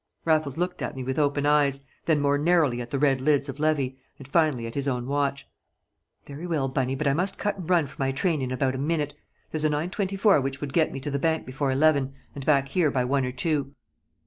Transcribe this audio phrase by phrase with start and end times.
[0.25, 3.59] Raffles looked at me with open eyes, then more narrowly at the red lids of
[3.59, 5.47] Levy, and finally at his own watch.
[6.25, 8.79] "Very well, Bunny, but I must cut and run for my train in about a
[8.79, 9.13] minute.
[9.51, 12.89] There's a 9.24 which would get me to the bank before eleven, and back here
[12.89, 13.75] by one or two."